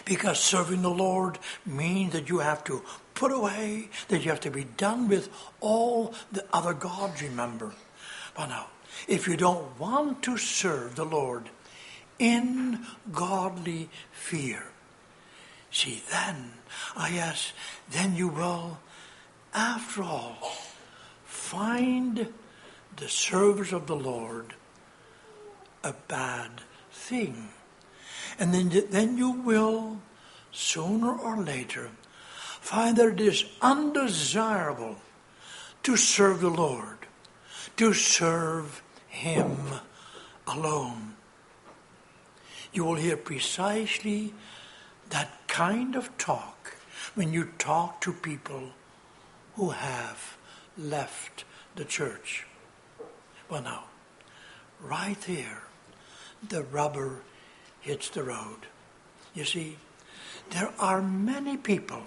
[0.05, 2.83] because serving the Lord means that you have to
[3.13, 5.29] put away, that you have to be done with
[5.61, 7.73] all the other gods, remember.
[8.35, 8.67] But now,
[9.07, 11.49] if you don't want to serve the Lord
[12.19, 14.63] in godly fear,
[15.71, 16.53] see, then,
[16.95, 17.53] I yes,
[17.89, 18.79] then you will,
[19.53, 20.37] after all,
[21.53, 22.33] find
[22.95, 24.55] the service of the Lord
[25.83, 26.49] a bad
[26.91, 27.49] thing.
[28.39, 30.01] And then, then you will,
[30.51, 31.91] sooner or later,
[32.59, 34.95] find that it is undesirable
[35.83, 36.97] to serve the Lord,
[37.77, 39.55] to serve Him
[40.47, 41.13] alone.
[42.71, 44.33] You will hear precisely
[45.11, 46.77] that kind of talk
[47.13, 48.69] when you talk to people
[49.55, 50.35] who have
[50.77, 52.45] left the church.
[53.49, 53.83] Well, now,
[54.81, 55.63] right there,
[56.47, 57.21] the rubber
[57.81, 58.67] hits the road.
[59.33, 59.77] You see,
[60.51, 62.03] there are many people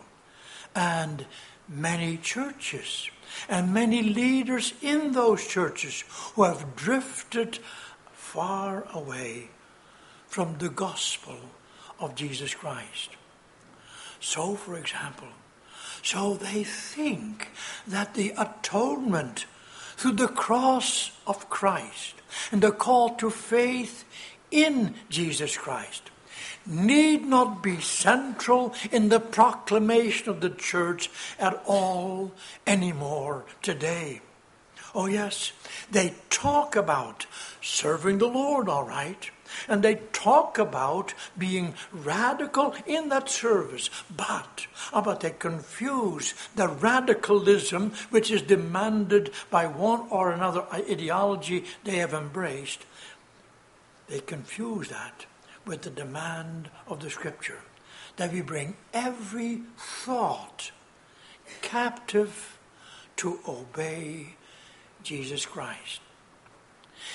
[0.74, 1.26] and
[1.68, 3.11] many churches
[3.48, 7.59] and many leaders in those churches who have drifted
[8.12, 9.48] far away
[10.29, 11.37] from the gospel
[11.98, 13.11] of Jesus Christ.
[14.20, 15.29] So, for example,
[16.06, 17.48] so they think
[17.84, 19.44] that the atonement
[19.96, 22.14] through the cross of Christ
[22.52, 24.04] and the call to faith
[24.52, 26.10] in Jesus Christ
[26.64, 32.30] need not be central in the proclamation of the church at all
[32.68, 34.20] anymore today.
[34.94, 35.50] Oh, yes,
[35.90, 37.26] they talk about
[37.60, 39.28] serving the Lord, all right.
[39.68, 46.68] And they talk about being radical in that service, but, oh, but they confuse the
[46.68, 52.84] radicalism which is demanded by one or another ideology they have embraced.
[54.08, 55.26] They confuse that
[55.64, 57.60] with the demand of the Scripture
[58.16, 60.70] that we bring every thought
[61.62, 62.58] captive
[63.16, 64.34] to obey
[65.02, 66.00] Jesus Christ.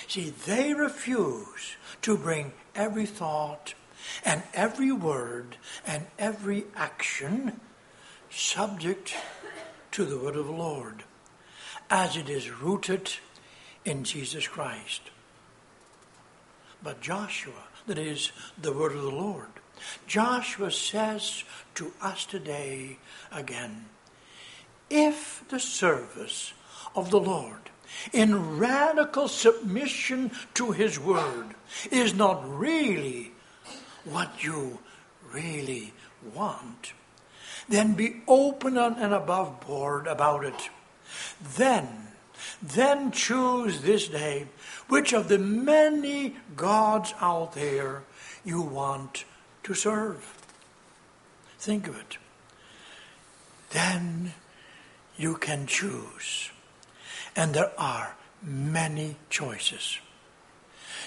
[0.08, 3.74] See, they refuse to bring every thought
[4.26, 7.60] and every word and every action
[8.30, 9.14] subject
[9.92, 11.04] to the word of the Lord
[11.90, 13.12] as it is rooted
[13.84, 15.02] in Jesus Christ.
[16.84, 19.48] But Joshua that is the word of the Lord.
[20.06, 21.44] Joshua says
[21.76, 22.98] to us today
[23.32, 23.86] again
[24.90, 26.54] if the service
[26.96, 27.71] of the Lord
[28.14, 31.56] in radical submission to his word
[31.92, 33.32] is not really
[34.06, 34.80] what you
[35.32, 35.94] really
[36.34, 36.94] want,
[37.70, 40.70] then be open and above board about it.
[41.56, 42.08] Then,
[42.62, 44.48] then choose this day
[44.88, 48.04] which of the many gods out there
[48.44, 49.24] you want
[49.64, 50.38] to serve.
[51.60, 52.18] Think of it.
[53.70, 54.34] Then
[55.18, 56.52] you can choose.
[57.36, 60.00] And there are many choices.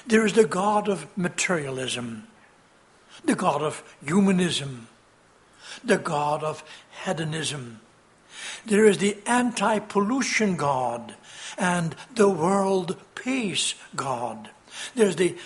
[0.06, 2.28] There is the God of materialism,
[3.24, 4.88] the God of humanism,
[5.82, 6.62] the God of
[7.04, 7.80] hedonism.
[8.66, 11.14] There is the anti pollution God
[11.56, 14.50] and the world peace God.
[14.94, 15.36] There's the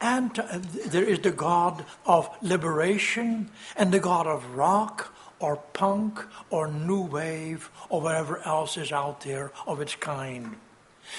[0.00, 6.68] anti, there is the God of liberation and the God of rock or punk or
[6.68, 10.56] new wave or whatever else is out there of its kind.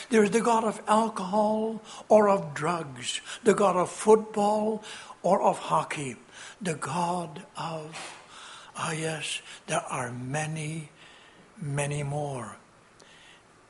[0.09, 4.83] There's the God of alcohol or of drugs, the God of football
[5.21, 6.15] or of hockey,
[6.61, 7.95] the God of,
[8.75, 10.89] ah, yes, there are many,
[11.61, 12.57] many more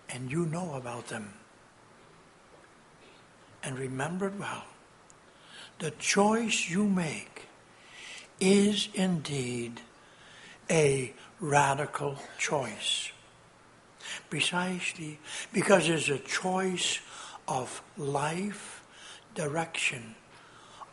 [0.10, 1.34] and you know about them.
[3.64, 4.64] And remember it well.
[5.80, 7.48] The choice you make
[8.40, 9.82] is indeed
[10.70, 13.12] a radical choice.
[14.30, 15.20] Precisely
[15.52, 17.00] because it's a choice
[17.48, 18.84] of life
[19.34, 20.16] direction,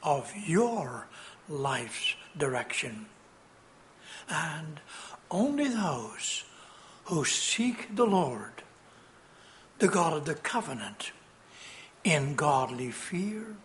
[0.02, 1.06] of your
[1.48, 3.06] life's direction.
[4.28, 4.80] And
[5.30, 6.44] only those
[7.04, 8.62] who seek the Lord
[9.82, 11.10] the God of the covenant,
[12.04, 13.56] in godly fear.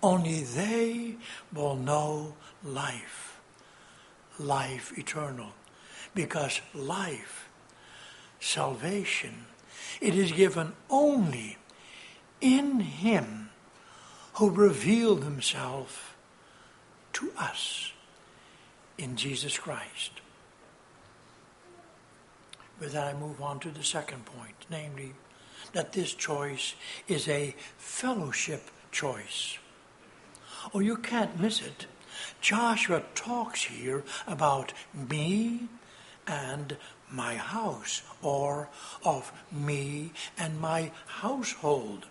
[0.00, 1.16] Only they
[1.52, 3.31] will know life,
[4.38, 5.52] life eternal.
[6.14, 7.48] Because life,
[8.40, 9.46] salvation,
[10.00, 11.56] it is given only
[12.40, 13.50] in Him
[14.34, 16.16] who revealed Himself
[17.14, 17.92] to us
[18.98, 20.12] in Jesus Christ.
[22.80, 25.12] With that, I move on to the second point, namely,
[25.72, 26.74] that this choice
[27.06, 29.56] is a fellowship choice.
[30.74, 31.86] Oh, you can't miss it.
[32.40, 35.68] Joshua talks here about me
[36.26, 36.76] and
[37.10, 38.68] my house, or
[39.04, 42.06] of me and my household.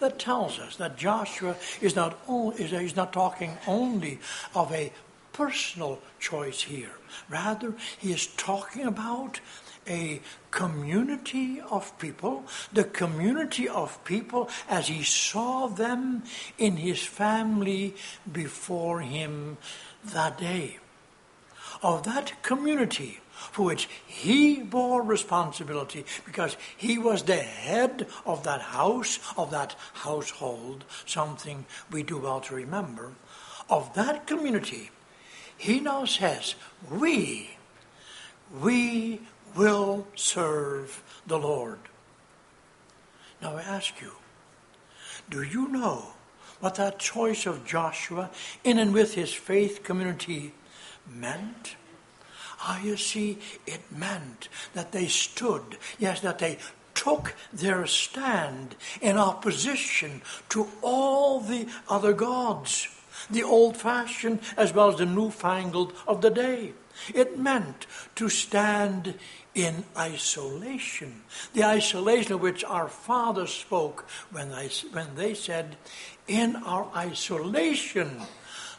[0.00, 4.18] That tells us that Joshua is not, is not talking only
[4.54, 4.92] of a
[5.32, 6.98] personal choice here.
[7.28, 9.40] Rather, he is talking about
[9.88, 10.20] a
[10.50, 16.22] community of people, the community of people as he saw them
[16.58, 17.94] in his family
[18.30, 19.56] before him
[20.04, 20.78] that day.
[21.82, 28.60] Of that community for which he bore responsibility because he was the head of that
[28.60, 33.12] house, of that household, something we do well to remember.
[33.70, 34.90] Of that community,
[35.56, 36.54] he now says,
[36.90, 37.50] We,
[38.60, 39.20] we
[39.58, 41.80] will serve the Lord.
[43.42, 44.12] Now I ask you,
[45.28, 46.06] do you know
[46.60, 48.30] what that choice of Joshua
[48.64, 50.54] in and with his faith community
[51.12, 51.76] meant?
[52.60, 56.58] Ah, you see, it meant that they stood, yes, that they
[56.94, 62.88] took their stand in opposition to all the other gods,
[63.30, 66.72] the old fashioned as well as the newfangled of the day.
[67.14, 69.14] It meant to stand
[69.54, 75.76] in isolation, the isolation of which our fathers spoke when they, when they said,
[76.26, 78.22] In our isolation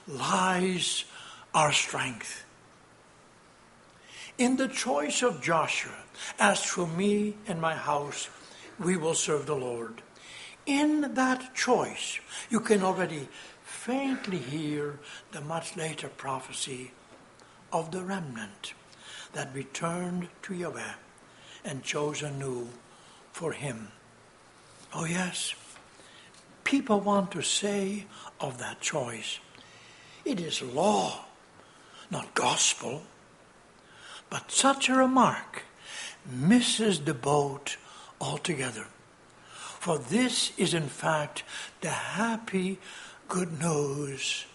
[0.07, 1.05] lies
[1.53, 2.45] our strength.
[4.37, 5.97] In the choice of Joshua,
[6.39, 8.29] as for me and my house,
[8.79, 10.01] we will serve the Lord.
[10.65, 12.19] In that choice,
[12.49, 13.27] you can already
[13.79, 14.99] faintly hear
[15.31, 16.91] the much later prophecy
[17.71, 18.73] of the remnant
[19.31, 20.95] that returned to Yahweh
[21.63, 22.67] and chose anew
[23.31, 23.87] for him.
[24.93, 25.53] Oh, yes,
[26.65, 28.05] people want to say
[28.41, 29.39] of that choice,
[30.25, 31.25] it is law,
[32.11, 33.03] not gospel.
[34.29, 35.63] But such a remark
[36.29, 37.77] misses the boat
[38.19, 38.87] altogether.
[39.79, 41.43] For this is, in fact,
[41.79, 42.77] the happy
[43.29, 44.45] good news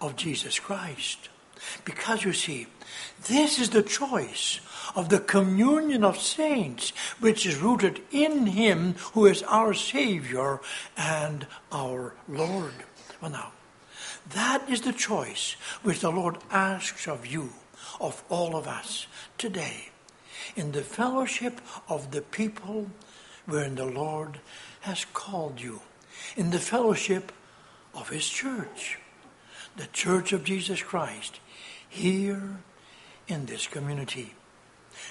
[0.00, 1.28] of Jesus Christ.
[1.84, 2.66] Because you see,
[3.26, 4.60] this is the choice
[4.94, 10.60] of the communion of saints, which is rooted in Him who is our Savior
[10.96, 12.74] and our Lord.
[13.20, 13.52] Well, now,
[14.30, 17.50] that is the choice which the Lord asks of you
[18.00, 19.06] of all of us
[19.38, 19.88] today
[20.54, 22.90] in the fellowship of the people
[23.46, 24.40] wherein the Lord
[24.80, 25.80] has called you,
[26.36, 27.32] in the fellowship
[27.96, 28.98] of His church,
[29.76, 31.40] the church of Jesus Christ,
[31.88, 32.58] here
[33.26, 34.34] in this community.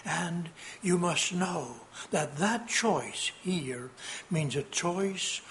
[0.06, 0.50] And
[0.82, 1.76] you must know
[2.12, 3.90] that that choice here
[4.32, 5.42] means a choice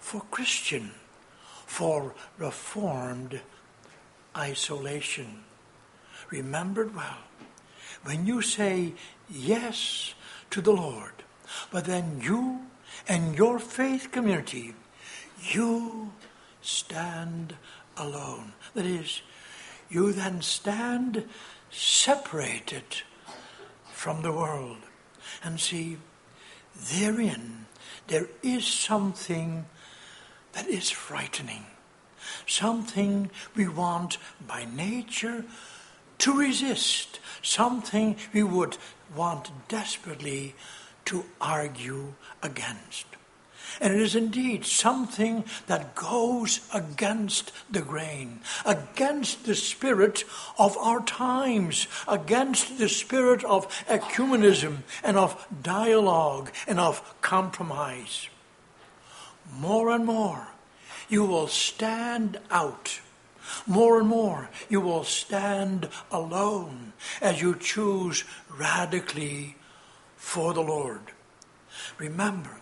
[0.00, 0.92] for Christian,
[1.66, 3.40] for Reformed
[4.36, 5.44] isolation
[6.30, 7.18] remembered well.
[8.04, 8.94] When you say
[9.28, 10.14] yes
[10.50, 11.12] to the Lord,
[11.70, 12.66] but then you
[13.08, 14.74] and your faith community,
[15.42, 16.12] you
[16.60, 17.56] stand
[17.96, 18.52] alone.
[18.74, 19.22] That is,
[19.90, 21.24] you then stand
[21.70, 23.02] separated
[23.92, 24.78] from the world.
[25.42, 25.98] And see,
[26.74, 27.66] therein
[28.08, 29.66] there is something
[30.52, 31.66] that is frightening,
[32.46, 35.44] something we want by nature
[36.18, 38.76] to resist something we would
[39.14, 40.54] want desperately
[41.04, 43.06] to argue against.
[43.80, 50.24] And it is indeed something that goes against the grain, against the spirit
[50.58, 58.28] of our times, against the spirit of ecumenism and of dialogue and of compromise.
[59.58, 60.48] More and more,
[61.08, 63.00] you will stand out
[63.66, 68.24] more and more, you will stand alone as you choose
[68.56, 69.56] radically
[70.16, 71.00] for the Lord.
[71.98, 72.58] Remember,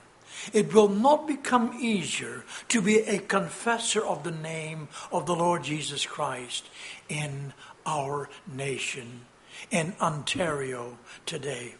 [0.52, 5.64] it will not become easier to be a confessor of the name of the Lord
[5.64, 6.68] Jesus Christ
[7.08, 7.52] in
[7.84, 9.22] our nation,
[9.70, 11.74] in Ontario today.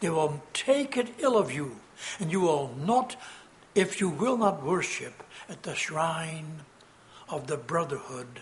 [0.00, 1.76] They will take it ill of you,
[2.18, 3.16] and you will not,
[3.74, 6.60] if you will not worship at the shrine
[7.28, 8.40] of the brotherhood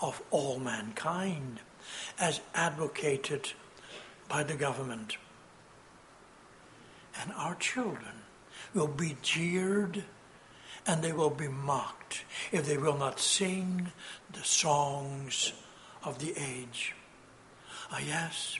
[0.00, 1.60] of all mankind
[2.18, 3.52] as advocated
[4.28, 5.16] by the government.
[7.20, 8.22] And our children
[8.74, 10.04] will be jeered
[10.86, 13.92] and they will be mocked if they will not sing
[14.32, 15.52] the songs
[16.04, 16.94] of the age.
[17.90, 18.58] Ah, yes,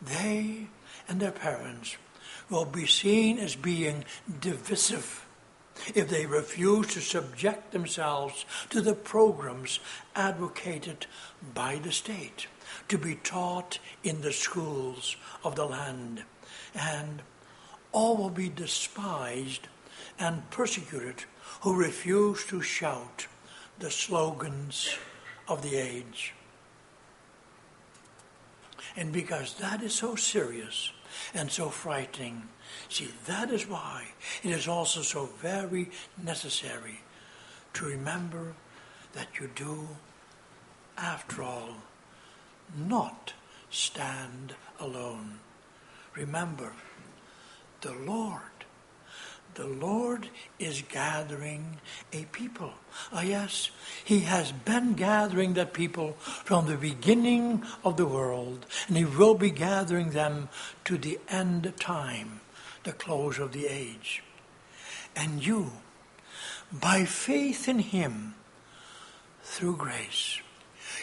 [0.00, 0.68] they
[1.08, 1.96] and their parents
[2.48, 4.04] will be seen as being
[4.40, 5.26] divisive
[5.94, 9.78] if they refuse to subject themselves to the programs
[10.14, 11.06] advocated
[11.54, 12.46] by the state
[12.88, 16.24] to be taught in the schools of the land.
[16.74, 17.22] And
[17.96, 19.68] all will be despised
[20.18, 21.24] and persecuted
[21.62, 23.26] who refuse to shout
[23.78, 24.98] the slogans
[25.48, 26.34] of the age.
[28.96, 30.92] And because that is so serious,
[31.34, 32.42] and so frightening.
[32.88, 34.08] See, that is why
[34.42, 35.90] it is also so very
[36.22, 37.00] necessary
[37.74, 38.54] to remember
[39.14, 39.88] that you do,
[40.98, 41.70] after all,
[42.76, 43.32] not
[43.70, 45.38] stand alone.
[46.14, 46.72] Remember,
[47.86, 48.40] the Lord
[49.56, 50.28] the Lord
[50.58, 51.78] is gathering
[52.12, 52.74] a people.
[53.10, 53.70] Ah, yes,
[54.04, 59.34] He has been gathering that people from the beginning of the world, and He will
[59.34, 60.50] be gathering them
[60.84, 62.40] to the end time,
[62.84, 64.22] the close of the age.
[65.16, 65.72] And you,
[66.70, 68.34] by faith in Him,
[69.42, 70.38] through grace,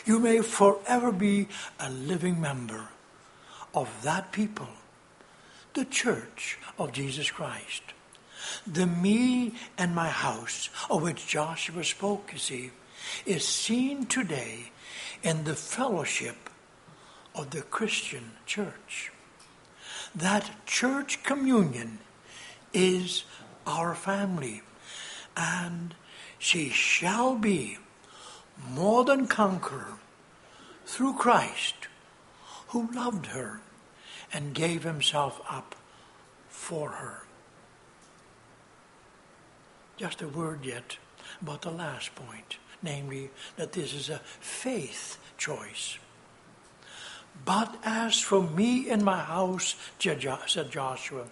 [0.06, 1.48] you may forever be
[1.80, 2.90] a living member
[3.74, 4.70] of that people,
[5.74, 7.84] the church of Jesus Christ.
[8.68, 12.72] The me and my house, of which Joshua spoke, you see,
[13.26, 14.72] is seen today
[15.24, 16.50] in the fellowship
[17.36, 19.12] of the Christian church.
[20.14, 22.00] That church communion
[22.74, 23.24] is
[23.66, 24.62] our family,
[25.36, 25.96] and
[26.38, 27.78] she shall be
[28.70, 29.98] more than conqueror
[30.86, 31.76] through Christ,
[32.68, 33.63] who loved her
[34.34, 35.76] and gave himself up
[36.50, 37.24] for her.
[39.98, 40.98] Just a word yet
[41.42, 45.98] about the last point, namely that this is a faith choice.
[47.46, 51.26] But as for me and my house, said Joshua,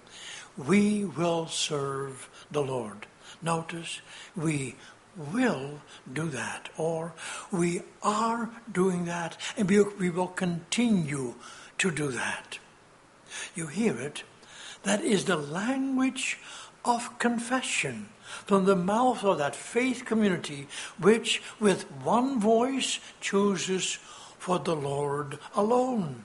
[0.57, 3.07] we will serve the Lord.
[3.41, 4.01] Notice,
[4.35, 4.75] we
[5.15, 5.81] will
[6.11, 7.13] do that, or
[7.51, 11.35] we are doing that, and we will continue
[11.77, 12.59] to do that.
[13.55, 14.23] You hear it?
[14.83, 16.39] That is the language
[16.83, 18.09] of confession
[18.45, 20.67] from the mouth of that faith community
[20.97, 23.99] which with one voice chooses
[24.39, 26.23] for the Lord alone.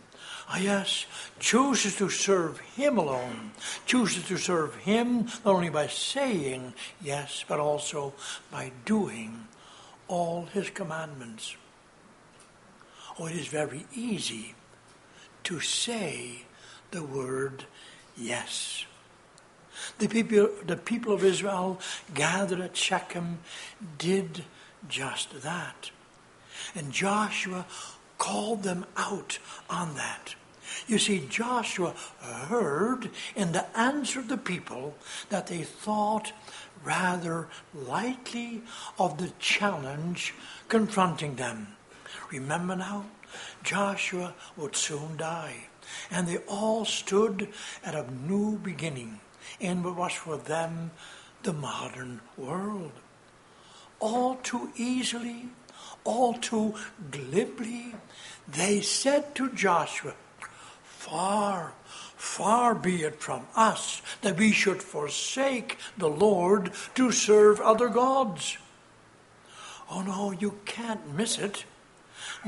[0.48, 1.06] Ah, yes,
[1.40, 3.50] chooses to serve Him alone,
[3.84, 8.14] chooses to serve Him not only by saying yes, but also
[8.50, 9.48] by doing
[10.06, 11.56] all His commandments.
[13.18, 14.54] Oh, it is very easy
[15.44, 16.44] to say
[16.90, 17.64] the word
[18.16, 18.84] yes.
[19.98, 21.80] The people, the people of Israel
[22.14, 23.38] gathered at Shechem
[23.98, 24.44] did
[24.88, 25.90] just that.
[26.74, 27.66] And Joshua
[28.18, 30.34] called them out on that.
[30.86, 34.96] You see, Joshua heard in the answer of the people
[35.28, 36.32] that they thought
[36.84, 38.62] rather lightly
[38.98, 40.34] of the challenge
[40.68, 41.68] confronting them.
[42.30, 43.04] Remember now,
[43.62, 45.66] Joshua would soon die,
[46.10, 47.48] and they all stood
[47.84, 49.20] at a new beginning
[49.60, 50.90] in what was for them
[51.42, 52.92] the modern world.
[54.00, 55.48] All too easily,
[56.04, 56.74] all too
[57.10, 57.94] glibly,
[58.48, 60.14] they said to Joshua,
[60.82, 61.72] Far,
[62.16, 68.58] far be it from us that we should forsake the Lord to serve other gods.
[69.88, 71.64] Oh no, you can't miss it.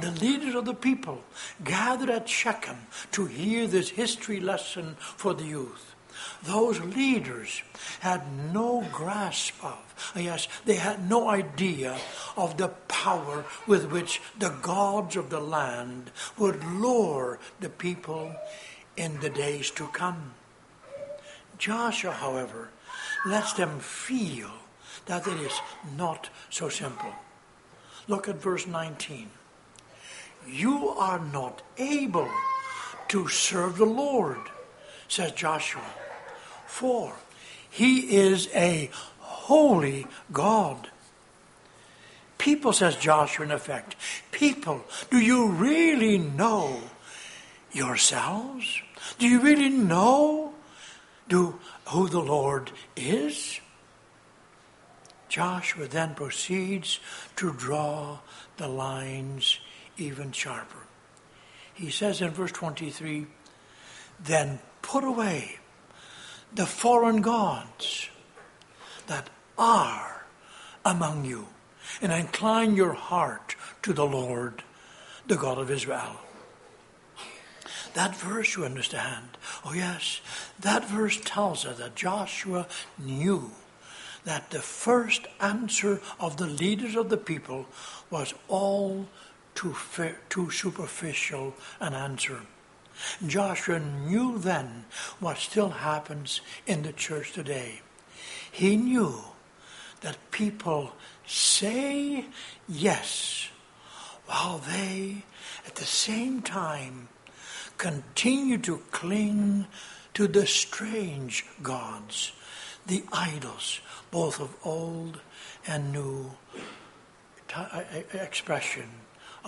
[0.01, 1.25] The leaders of the people
[1.65, 5.89] gathered at Shechem to hear this history lesson for the youth
[6.43, 7.63] those leaders
[8.01, 8.23] had
[8.53, 11.99] no grasp of, yes, they had no idea
[12.37, 18.35] of the power with which the gods of the land would lure the people
[18.97, 20.35] in the days to come.
[21.59, 22.69] Joshua, however,
[23.27, 24.51] lets them feel
[25.07, 25.61] that it is
[25.97, 27.13] not so simple.
[28.07, 29.31] Look at verse 19.
[30.51, 32.29] You are not able
[33.09, 34.39] to serve the Lord,
[35.09, 35.83] says Joshua.
[36.67, 37.15] For
[37.71, 40.91] he is a holy God.
[42.39, 43.97] People, says Joshua in effect,
[44.31, 46.81] people, do you really know
[47.73, 48.81] yourselves?
[49.19, 50.55] Do you really know
[51.29, 53.61] do, who the Lord is?
[55.29, 57.01] Joshua then proceeds
[57.37, 58.19] to draw
[58.57, 59.61] the lines
[59.99, 60.79] even sharper.
[61.75, 63.27] He says in verse 23
[64.23, 65.59] Then put away
[66.55, 68.09] the foreign gods
[69.07, 70.25] that are
[70.85, 71.49] among you,
[72.01, 74.63] and incline your heart to the Lord,
[75.27, 76.17] the God of Israel.
[77.95, 79.37] That verse, you understand.
[79.65, 80.21] Oh, yes,
[80.61, 82.67] that verse tells us that Joshua
[82.99, 83.51] knew
[84.25, 87.67] that the first answer of the leaders of the people
[88.11, 89.09] was all
[89.59, 89.75] too,
[90.29, 92.41] too superficial an answer.
[93.27, 94.85] Joshua knew then
[95.19, 97.81] what still happens in the church today.
[98.53, 99.21] He knew
[100.01, 100.93] that people
[101.27, 102.27] say
[102.69, 103.49] yes
[104.27, 105.25] while they,
[105.67, 107.09] at the same time,
[107.79, 109.67] continue to cling
[110.15, 112.31] to the strange gods,
[112.87, 113.81] the idols,
[114.13, 115.21] both of old
[115.67, 116.31] and new
[117.57, 117.83] uh, uh,
[118.13, 118.89] expression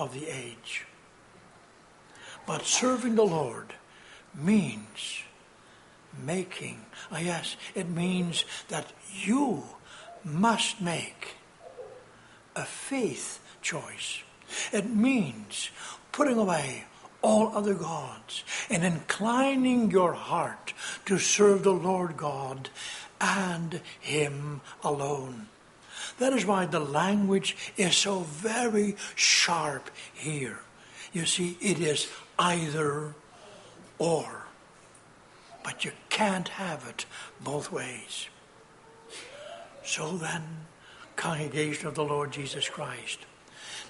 [0.00, 0.86] of the age.
[2.46, 3.74] But serving the Lord
[4.34, 5.22] means
[6.24, 9.64] making, uh, yes, it means that you
[10.24, 11.36] must make
[12.56, 14.22] a faith choice.
[14.72, 15.70] It means
[16.12, 16.86] putting away
[17.22, 20.72] all other gods and inclining your heart
[21.04, 22.70] to serve the Lord God
[23.20, 25.49] and Him alone.
[26.20, 30.60] That is why the language is so very sharp here.
[31.14, 32.08] You see, it is
[32.38, 33.14] either
[33.98, 34.44] or.
[35.64, 37.06] But you can't have it
[37.40, 38.28] both ways.
[39.82, 40.66] So then,
[41.16, 43.20] congregation of the Lord Jesus Christ,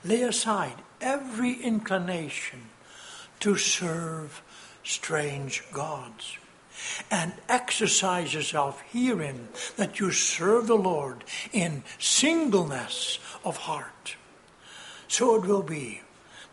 [0.04, 2.70] lay aside every inclination
[3.40, 4.40] to serve
[4.84, 6.38] strange gods
[7.10, 14.16] and exercise yourself herein that you serve the Lord in singleness of heart.
[15.08, 16.02] So it will be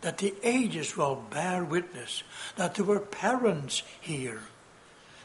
[0.00, 2.22] that the ages will bear witness
[2.56, 4.42] that there were parents here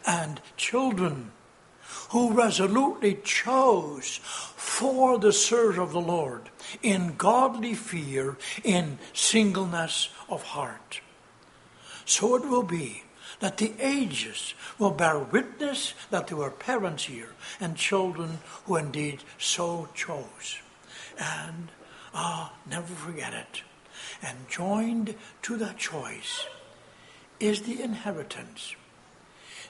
[0.06, 1.32] and children
[2.10, 6.50] who resolutely chose for the service of the Lord
[6.82, 11.02] in godly fear, in singleness of heart.
[12.06, 13.04] So it will be
[13.44, 17.28] that the ages will bear witness that there were parents here
[17.60, 20.60] and children who indeed so chose.
[21.20, 21.68] And
[22.14, 23.64] ah, never forget it.
[24.22, 26.46] And joined to that choice
[27.38, 28.78] is the inheritance.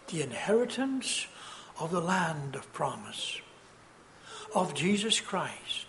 [0.06, 1.26] The inheritance
[1.80, 3.42] of the land of promise,
[4.54, 5.88] of Jesus Christ,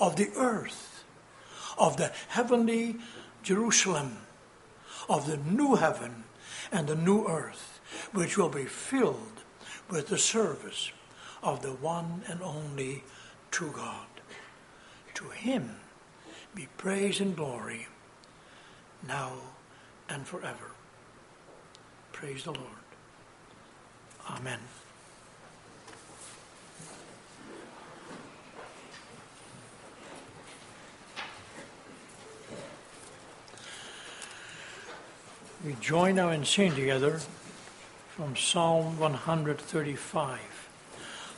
[0.00, 1.04] of the earth,
[1.76, 2.96] of the heavenly
[3.42, 4.16] Jerusalem,
[5.06, 6.24] of the new heaven
[6.72, 7.80] and the new earth,
[8.12, 9.42] which will be filled
[9.90, 10.92] with the service
[11.42, 13.04] of the one and only
[13.50, 14.06] true God.
[15.14, 15.76] To him
[16.54, 17.86] be praise and glory
[19.06, 19.32] now
[20.08, 20.72] and forever.
[22.12, 22.66] Praise the Lord.
[24.30, 24.58] Amen.
[35.64, 37.20] We join now in singing together
[38.10, 40.38] from Psalm 135.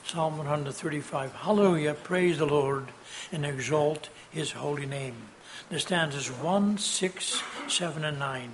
[0.05, 1.33] Psalm 135.
[1.33, 2.89] Hallelujah, praise the Lord,
[3.33, 5.15] and exalt his holy name.
[5.71, 8.51] The stanzas 1, 6, 7, and 9.